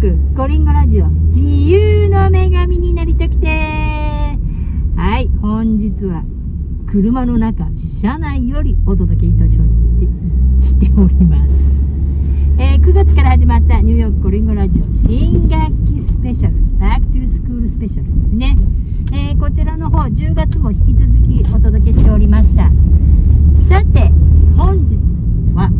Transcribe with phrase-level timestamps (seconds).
[0.00, 3.48] クコリンゴラジオ自由の女神になりたくて。
[4.96, 6.22] はい本日は
[6.86, 7.64] 車の中
[8.00, 9.54] 車内よりお届けいたし
[10.60, 11.54] しております、
[12.58, 18.56] えー9月から始まったニューヨークコリンゴラジオ新学期スペシャル Back to School スペシャルですね、
[19.12, 22.70] えーこちらの方10月も引き続きお届けしておりました。
[23.68, 24.12] さて
[24.56, 24.94] 本日
[25.54, 25.70] は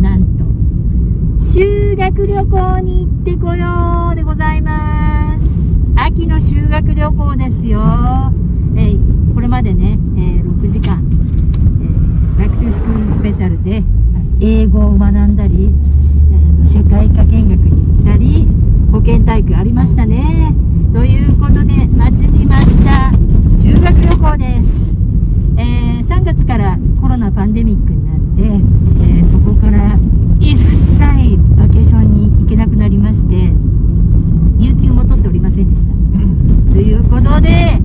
[0.00, 0.47] なんと
[1.98, 5.44] 学旅行に行ってこようでございます。
[5.96, 7.80] 秋の修学旅行ですよ、
[8.76, 13.82] えーこれまでね、えー6時間、えー Back to School スペシャルで
[14.40, 18.46] 英語を学んだり、えー社会科見学に行ったり
[18.92, 20.54] 保健体育ありましたね。
[20.92, 23.10] ということで待ちに待った
[23.60, 24.92] 修学旅行です。
[25.56, 28.42] えー3月からコロナパンデミックになって、
[29.04, 29.98] えーそこから
[30.40, 30.98] 一切
[31.56, 33.34] バケーションに行けなくなりまして
[34.58, 37.78] 有給も取っておりませんでしたということで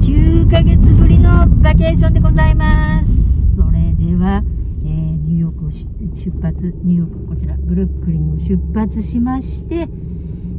[0.00, 3.10] 9ヶ月ぶりのバケーションでございます
[3.56, 4.42] それでは、
[4.84, 5.86] えーニューヨークをし
[6.18, 9.88] 出発ニューヨークこちらブルックリンを出発しまして、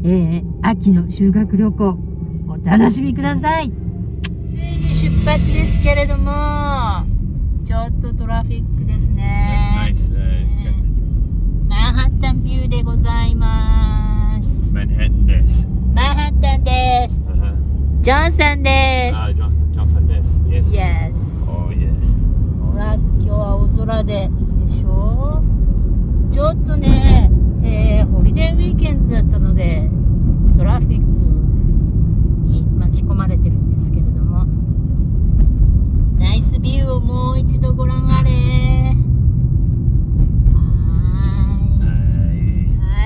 [0.03, 1.97] えー秋の修学旅行
[2.47, 3.73] お楽しみくださいつ
[4.57, 6.31] いに出発ですけれども
[7.65, 10.11] ちょっとトラフィックですね nice.
[10.13, 15.67] Uh, マンハッタンビューでございます Manhattan des.
[15.93, 17.55] マンハッタンです Uh-huh.
[18.01, 20.21] ジョンさんで Ah, す Johnson, Johnson des.
[20.49, 20.71] Yes.
[20.71, 21.13] Yes
[21.47, 22.71] Oh, yes.
[22.71, 24.29] ほら今日は青空で
[26.39, 27.29] ちょっとね、
[27.65, 29.89] えーホリデーウィーケンドだったので
[30.55, 31.03] トラフィック
[32.47, 34.45] に巻き込まれてるんですけれども
[36.17, 38.29] ナイスビューをもう一度ご覧あれ
[40.55, 40.77] は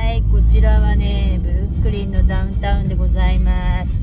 [0.04, 4.00] いはい、こちらはね、ブルックリンのダウンタウンでございます。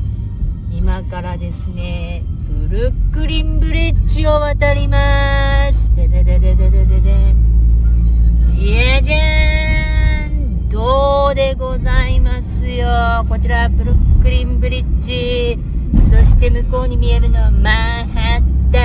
[0.72, 2.24] 今からですね、
[2.68, 5.94] ブルックリンブリッジを渡ります。
[5.94, 7.49] でででででででで。
[8.60, 13.24] じゃじゃーンどうでございますよ。
[13.26, 15.58] こちらブルックリンブリッジ。
[15.98, 18.78] そして向こうに見えるのはマンハッタ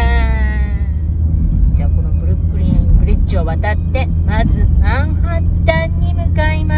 [1.73, 1.75] ン。
[1.75, 6.74] じゃあこのブルックリンブリッジを渡ってまずマンハッタンに向かいます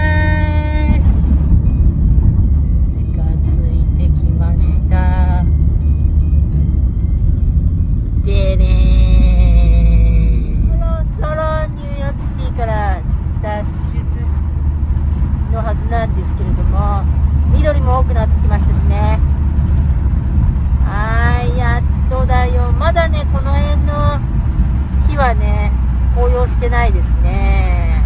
[25.18, 25.72] はね
[26.14, 28.04] 紅葉してないですね。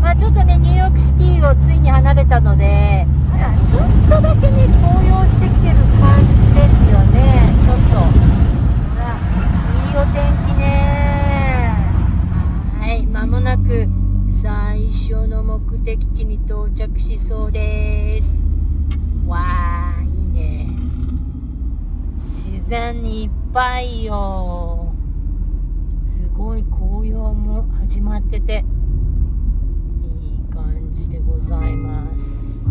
[0.00, 7.54] まあちょっとねニューヨークシティをついに離れたのであらちょっとだけね紅葉してきてる感じですよね。
[7.64, 7.96] ちょっと。
[8.00, 9.16] ほら
[9.88, 10.62] いいお天気ね。
[12.78, 13.88] はい間もなく
[14.42, 18.28] 最初の目的地に到着しそうです。
[19.26, 20.68] わーいいね。
[22.16, 24.73] 自然にいっぱいよ。
[26.34, 28.64] ごい紅葉も始まってて
[30.02, 32.68] いい感じでございます。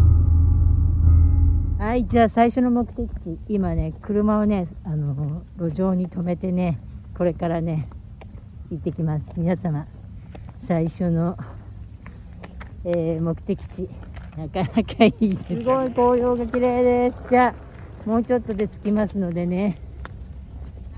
[1.80, 6.80] はいじゃあ最初の目的地今ね車をねあの路上に止めてね
[7.18, 7.88] これからね
[8.70, 9.28] 行ってきます。
[9.38, 9.88] 皆様
[10.62, 11.38] 最初の、
[12.84, 13.90] えー目的地
[14.38, 15.56] なかなかいいです。
[15.56, 17.18] すごい紅葉が綺麗です。
[17.30, 17.56] じゃ
[18.06, 19.80] あもうちょっとで着きますのでね。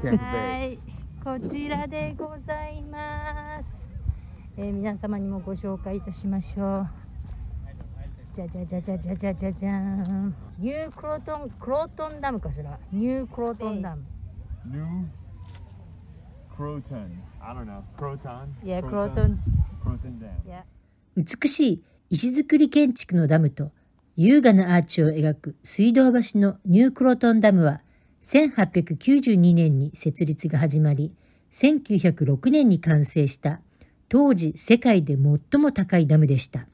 [0.03, 0.79] は.い、
[1.25, 3.87] こちらでございます。
[4.57, 6.87] えー皆様にもご紹介いたしましょう。
[8.35, 10.35] じゃじゃじゃじゃじゃじゃじゃじゃーん。
[10.59, 12.77] ニュークロトン、クロートンダムかしら？
[12.93, 14.03] ニュークロトンダム。
[14.67, 14.83] New
[16.55, 17.09] Croton.
[17.41, 17.81] I don't know.
[17.97, 18.45] Croton?
[18.63, 19.09] いや、クロ?
[19.09, 19.39] トン。
[19.83, 20.45] Croton Dam.
[20.45, 20.63] いや、
[21.17, 23.71] 美しい石造り建築のダムと
[24.15, 27.81] 優雅なアーチを描く水道橋のニュークロトンダムは
[28.25, 31.13] 1892年に設立が始まり
[31.51, 33.61] 1906年に完成した
[34.09, 36.67] 当時世界で最も高いダムでした。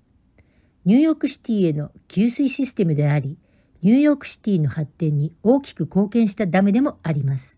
[0.85, 3.37] ニューヨークシティへの給水システムであり
[3.81, 7.57] ニューヨークシティの発展に大きく貢献したダムでもあります。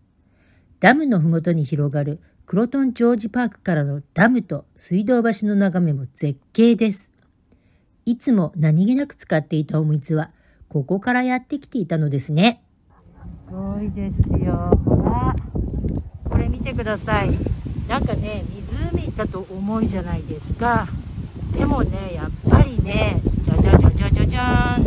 [0.80, 7.12] ダムのふもとに広がるクロトンジョージパークからのダムと水道橋の眺めも絶景です。
[8.06, 10.32] いつも何気なく使っていたお水は
[10.68, 12.63] ここからやってきていたのですね。
[13.54, 14.70] ごいですよ。
[14.84, 15.34] ほら。
[16.28, 17.30] これ見てください。
[17.88, 18.44] なんかね
[18.92, 20.88] 湖だと思いじゃないですか。
[21.56, 24.84] でもねやっぱりねじゃじゃじゃじゃじゃじゃん。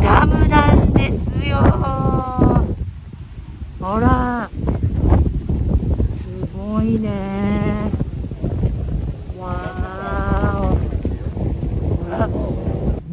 [0.00, 1.58] ダムなんですよ。
[3.80, 4.48] ほら。
[6.14, 7.90] すごいね。
[9.36, 10.78] わーお。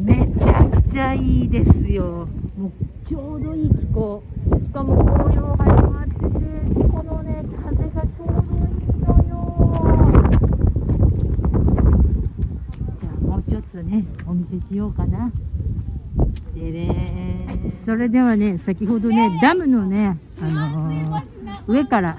[0.00, 2.28] めちゃくちゃいいですよ。
[2.56, 2.72] もう
[3.04, 4.22] ちょうどいい気候。
[4.78, 6.20] かも紅葉始まってて
[6.88, 8.60] このね風がちょうどいい
[9.02, 9.34] のよ。
[13.00, 15.32] じゃあもうちょっとねお見せしようかな。
[16.54, 17.72] でね。
[17.84, 19.40] それではね先ほどね。
[19.42, 21.22] ダムのねあのー
[21.66, 22.16] 上から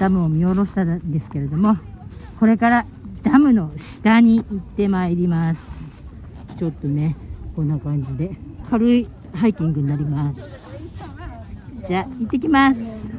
[0.00, 1.76] ダムを見下ろしたんですけれども
[2.40, 2.86] これから
[3.22, 5.86] ダムの下に行ってまいります。
[6.58, 7.14] ちょっとね
[7.54, 8.32] こんな感じで
[8.68, 10.61] 軽いハイキングになります
[11.84, 13.10] じゃあ行ってきます。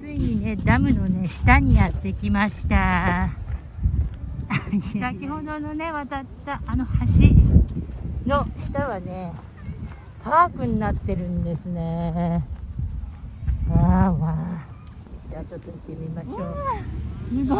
[0.00, 3.30] ついにねダムのね下にやってきました。
[5.00, 6.92] 先ほどのね渡ったあの橋
[8.26, 9.32] の下はね
[10.22, 12.44] パークになってるんですね。
[13.70, 14.66] わあわあ
[15.30, 16.38] じゃあちょっと行ってみましょう。
[17.30, 17.56] すごい。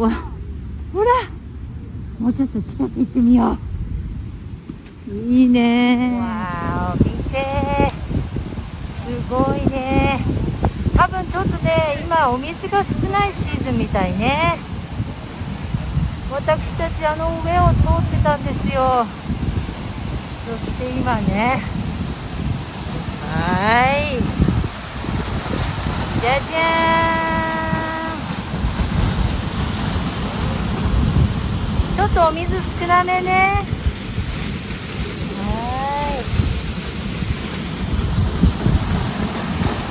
[0.00, 0.10] わ
[0.92, 1.06] ほら。
[2.18, 3.76] もうちょっと近く行ってみよう。
[5.12, 6.26] いいねわ
[6.90, 7.95] あ見て
[9.06, 10.18] すごいね。
[10.96, 14.58] 多分ちょっとね今お水が少ないシーズンみたいね。
[16.32, 19.06] 私たちあの上を通ってたんですよ。
[20.44, 21.62] そして今ね。
[23.30, 24.18] はい。
[26.20, 31.96] じゃじゃーん。
[31.96, 33.64] ちょっとお水少なめね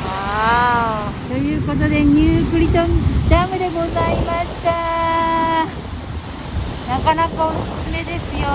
[0.07, 2.87] はーいということでニュークリトン
[3.29, 4.71] ダムでございました。
[6.89, 8.47] なかなかおすすめですよ。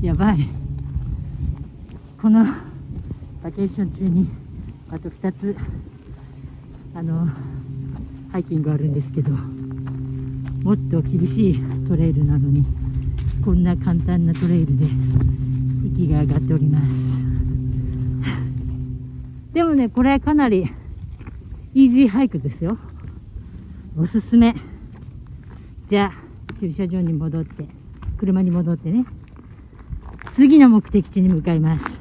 [0.00, 0.48] やばい。
[2.20, 2.46] この
[3.42, 4.30] バケーション中に
[4.90, 5.54] あと2つ
[6.94, 7.28] あの
[8.32, 12.64] ハイキングあるんですけどもっと厳しいトレイルなのに
[13.44, 14.86] こんな簡単なトレイルで
[15.94, 17.29] 息が上がっております。
[19.52, 20.70] でもねこれかなり
[21.74, 22.78] イージーハイクですよ。
[23.98, 24.54] おすすめ。
[25.86, 27.66] じゃあ駐車場に戻って
[28.18, 29.04] 車に戻ってね。
[30.32, 32.00] 次の目的地に向かいます。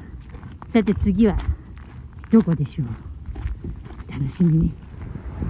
[0.68, 1.38] さて次は
[2.30, 4.12] どこでしょう？
[4.12, 4.74] 楽しみに。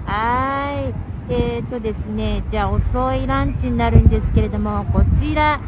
[0.05, 0.93] は
[1.29, 1.33] い。
[1.33, 5.61] えーとですねじゃあ遅いランチになるんですけれどもこちら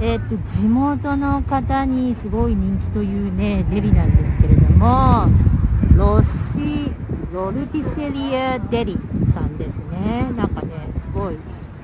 [0.00, 5.26] えーと地元の方にすごい人気というねデリなんですけれども
[5.98, 6.92] ロシ
[7.32, 8.96] ロルティセリアデリ。
[9.34, 11.36] さんですねなんかねすごい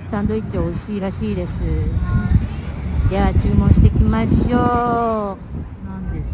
[0.08, 1.58] サンドイッチ美味しいらしいです。
[3.10, 4.56] では注文していきましょう。
[4.56, 6.30] なんです。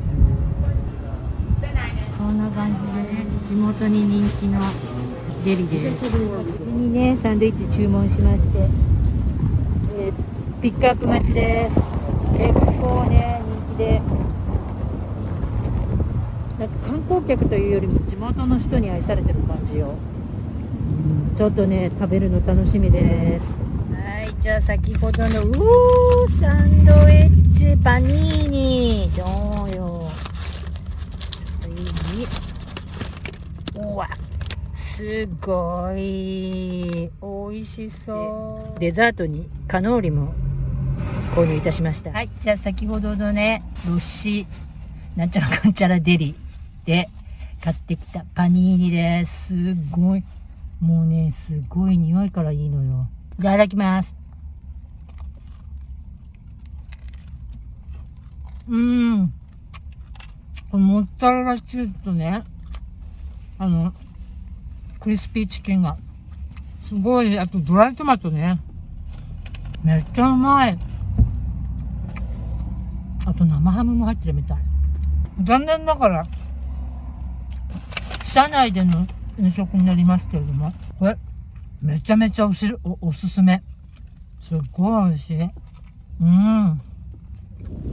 [2.19, 4.61] こんな感じでね地元に人気の
[5.43, 6.11] デリです。
[6.11, 8.69] こっちにねサンドイッチ注文しまして、
[9.99, 10.13] えー
[10.61, 11.77] ピックアップ待ちです。
[12.37, 14.03] 結構ね人気で
[16.61, 16.69] なん
[17.21, 19.95] か観光客というよりも地元の人に愛されてる感じよ。
[21.37, 23.57] ちょっとね食べるの楽しみです。
[23.93, 29.25] はいじゃあ先ほどのうーサンドイッチパニーニど
[29.65, 30.11] うよ。
[31.69, 31.73] い
[32.23, 32.27] い？
[33.77, 34.09] うわ
[34.75, 37.11] すごい。
[37.23, 38.81] 美味しそう。
[38.81, 40.35] デザートにカノーリも
[41.35, 42.11] 購入いたしました。
[42.11, 44.47] はいじゃあ先ほどのねロッシ
[45.17, 46.35] なんちゃらかんちゃらデリ
[46.85, 47.09] で
[47.63, 50.25] 買ってきたパニーニですすごい。
[50.81, 53.07] もうねすごい匂いからいいのよ。
[53.39, 54.17] いただきます。
[58.69, 59.33] うん。
[60.71, 62.45] このモッツァレラチーズとね。
[63.59, 63.93] あの
[65.01, 65.99] クリスピーチキンが。
[66.83, 67.39] すごい。
[67.39, 68.59] あとドライトマトね。
[69.85, 70.79] めっちゃうまい。
[73.27, 74.59] あと生ハムも入ってるみたい。
[75.43, 76.27] 残念ながら
[78.33, 79.07] 車内での
[79.41, 81.17] 飲食になりますけれどもこれ
[81.83, 83.61] めちゃめちゃおしおおすすめ。
[84.41, 85.39] すっごい美味しい。
[86.21, 86.81] うん。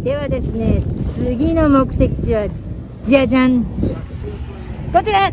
[0.04, 0.84] ではですね
[1.16, 2.48] 次の目的地は
[3.04, 5.32] じゃじゃんこちらウ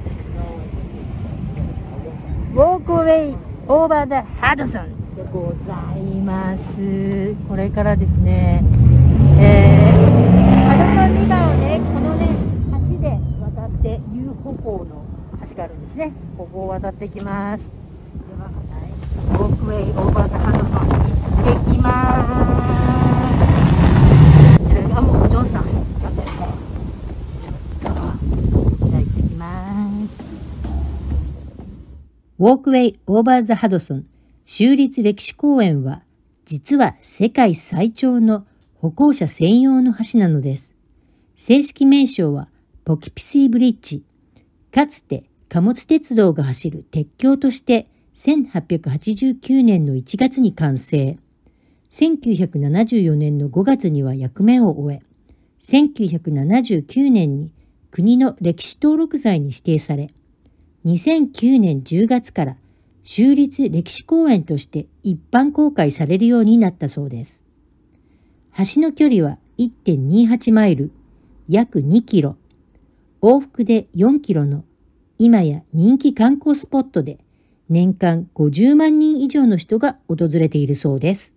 [2.56, 7.34] ォークウェイオーバーダハドソンでございます。
[7.48, 8.62] これからですね
[9.38, 12.28] えー、ハドソンリバーをねこのね
[12.88, 14.00] 橋で渡って
[14.64, 15.04] 遊歩行の
[15.48, 16.12] 橋があるんですね。
[16.38, 17.68] ここを渡っていきます。
[17.68, 18.90] では、い、
[19.30, 20.68] ウォークウェイオーバーダハドソン
[21.44, 21.90] 行ってきま
[24.56, 25.64] すこちらがもうお嬢さん。
[25.64, 25.70] ちょ
[26.08, 26.26] っとね
[27.42, 28.00] ちょっと。
[28.88, 30.14] じゃ行ってきます
[32.38, 34.06] ウォークウェイ・オーバー・ザ・ハドソン
[34.46, 36.02] 州立歴史公園は
[36.46, 40.74] 実は世界最長の歩行者専用の橋なのです。
[41.36, 42.48] 正式名称は
[42.84, 44.02] ポキピシーブリッジ。
[44.74, 51.16] かつて貨物鉄道が走る鉄橋として1889年の1月に完成。
[51.92, 55.02] 1974年の5月には役目を終え、
[55.62, 57.52] 1979年に
[57.92, 60.10] 国の歴史登録財に指定され、
[60.86, 62.56] 2009年10月から
[63.04, 67.44] 州立歴史公園として一般公開されるようになったそうです。
[68.74, 70.90] 橋の距離は1.28マイル、
[71.48, 72.36] 約2キロ、
[73.26, 74.66] 往復で4キロの
[75.16, 77.16] 今や人気観光スポットで
[77.70, 81.34] 年間50万人以上の人が訪れているそうです。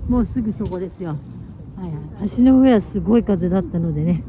[0.07, 1.17] もうすぐそこですよ。
[1.75, 2.29] はいはい。
[2.37, 4.23] 橋の上はすごい風だったのでね。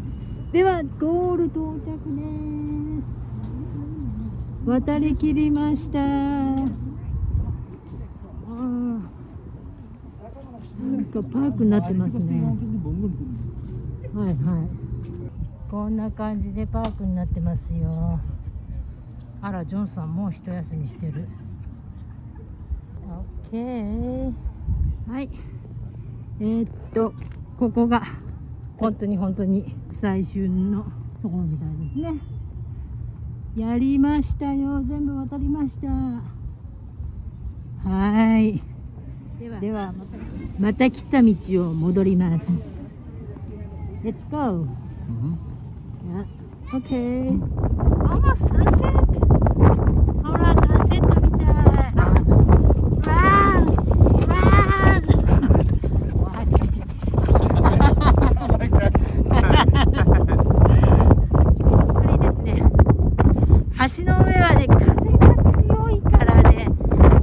[0.53, 2.29] ではゴール到着です。
[4.67, 5.99] 渡りきりました。
[5.99, 6.05] な
[10.97, 12.43] んかパークになってますね。
[14.15, 14.69] はいはい。
[15.71, 18.21] こんな感じでパークになってますよ。
[19.41, 21.29] あらジョンさんもう一休みしてる。
[23.53, 24.33] OK
[25.09, 25.31] はい。
[26.41, 27.13] えー、っと
[27.59, 28.03] ここが
[28.79, 30.85] 本当に本当に最終の
[31.21, 31.69] ところみたい
[32.05, 32.21] ですね。
[33.57, 34.81] やりましたよ。
[34.85, 35.89] 全部渡りました。
[37.89, 38.63] はい。
[39.41, 39.61] では。
[39.61, 40.17] ではまた
[40.59, 41.35] また来た道
[41.69, 42.45] を戻ります。
[44.05, 44.67] Let's go
[46.09, 46.25] Yeah.
[46.73, 47.31] Okay.
[48.07, 48.95] Almost sunset.
[50.23, 51.49] ほら、サンセットみたい。
[51.97, 52.13] あ
[53.03, 53.75] Run!
[54.27, 54.49] Run!
[56.49, 56.55] や
[61.83, 62.53] っぱりですね、
[63.97, 66.67] 橋の上はね、風が強いからね、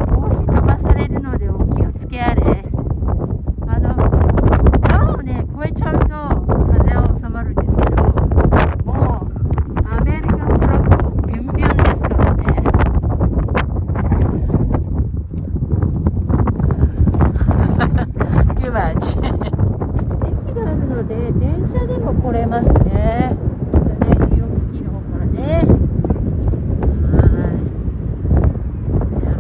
[0.10, 2.42] 帽子飛ばされるのでお気をつけあれ。
[3.68, 3.96] あの、
[4.82, 8.04] 川をね、越えちゃうと風は収まるんですけど、
[8.86, 9.36] もう
[9.88, 12.44] アメリカンフラッグもビュンビュンですからね。
[18.56, 19.18] Too much.
[19.20, 22.84] 駅があるので電車でも来れますね。
[22.84, 23.36] ね
[24.10, 25.66] ニューヨークシティの方からね。
[27.12, 27.58] はい。
[29.12, 29.38] じゃあ、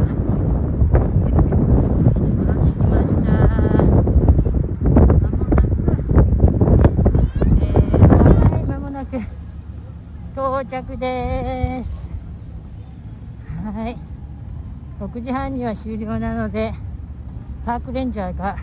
[1.81, 3.21] 少し戻ってきました。
[8.67, 9.19] まもく、
[10.33, 12.09] 到着です。
[13.63, 13.97] はい。
[14.99, 16.73] 6時半には終了なので、
[17.65, 18.57] パークレンジャーが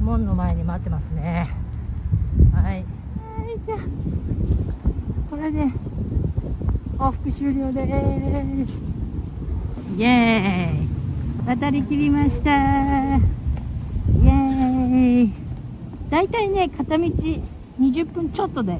[0.00, 1.48] 門の前に待ってますね。
[2.52, 2.64] はい。
[2.64, 2.84] はい、
[3.64, 3.78] じゃあ、
[5.30, 5.64] これで
[6.98, 8.82] 往復終了です。
[9.96, 10.88] イエーイ
[11.46, 15.32] 渡りきりましたイエーイ
[16.10, 18.78] だいたいね、片道20分ちょっとで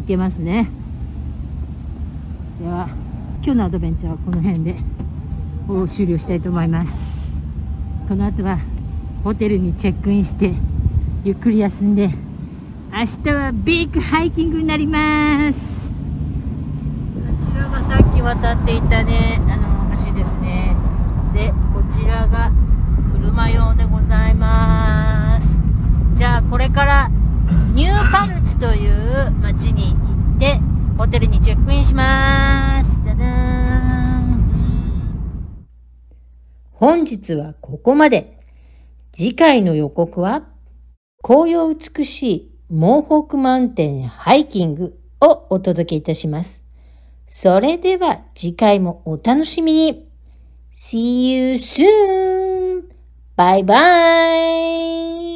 [0.00, 0.68] 行けますね。
[2.60, 2.88] では、
[3.42, 4.76] 今日のアドベンチャーはこの辺で
[5.68, 7.20] を終了したいと思います。
[8.10, 8.58] この後は
[9.22, 10.52] ホテルにチェックインして
[11.22, 12.10] ゆっくり休んで
[12.92, 19.56] 明日はビッグハイキングになりますこちらがさっき渡っていたねあ
[19.90, 20.74] の橋ですね
[21.32, 22.50] でこちらが
[23.12, 25.56] 車用でございます
[26.14, 27.08] じゃあこれから
[27.74, 30.60] ニューパルツという町に行って
[30.98, 35.66] ホテルにチェックインしますダダン
[36.70, 38.38] 本日はここまで
[39.12, 40.42] 次回の予告は
[41.22, 46.62] 紅葉美しいモーホークマウンテンハイキングをお届けいたします。
[47.28, 50.08] それでは次回もお楽しみに
[50.76, 52.84] See you soon!
[53.36, 53.76] バイバ
[54.46, 55.29] イ